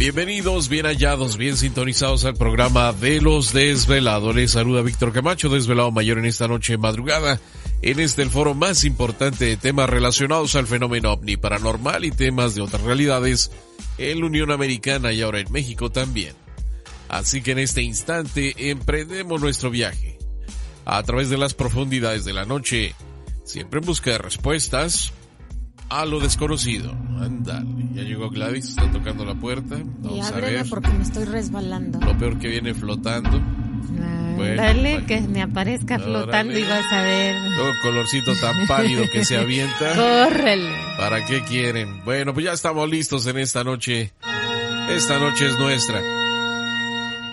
[0.00, 4.34] Bienvenidos, bien hallados, bien sintonizados al programa de los desvelados.
[4.34, 7.38] Les saluda Víctor Camacho, desvelado mayor en esta noche madrugada,
[7.82, 12.54] en este el foro más importante de temas relacionados al fenómeno ovni paranormal y temas
[12.54, 13.50] de otras realidades
[13.98, 16.32] en la Unión Americana y ahora en México también.
[17.10, 20.16] Así que en este instante emprendemos nuestro viaje
[20.86, 22.94] a través de las profundidades de la noche,
[23.44, 25.12] siempre en busca de respuestas
[25.90, 26.92] a lo desconocido.
[27.20, 29.76] Ándale, ya llegó Gladys, está tocando la puerta.
[29.98, 30.64] Vamos y a ver.
[30.70, 32.00] porque me estoy resbalando.
[32.00, 33.40] Lo peor que viene flotando.
[34.36, 36.12] Bueno, Dale, que me aparezca Órale.
[36.12, 37.36] flotando y vas a ver.
[37.56, 39.94] Todo colorcito tan pálido que se avienta.
[39.96, 40.72] Córrele.
[40.96, 42.02] ¿Para qué quieren?
[42.04, 44.12] Bueno, pues ya estamos listos en esta noche.
[44.88, 46.00] Esta noche es nuestra.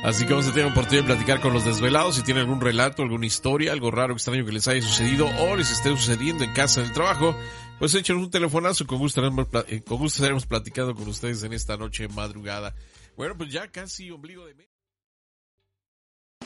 [0.07, 2.15] Así que vamos a tener oportunidad de platicar con los desvelados.
[2.15, 5.69] Si tienen algún relato, alguna historia, algo raro, extraño que les haya sucedido o les
[5.69, 7.37] esté sucediendo en casa, en trabajo,
[7.77, 8.87] pues échenos un telefonazo.
[8.87, 9.21] Con gusto,
[9.67, 12.73] eh, con gusto estaremos platicando con ustedes en esta noche madrugada.
[13.17, 14.67] Bueno, pues ya casi ombligo de mes.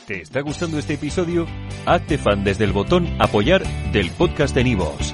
[0.07, 1.45] ¿Te está gustando este episodio?
[1.85, 5.13] Hazte fan desde el botón Apoyar del podcast de Nivos.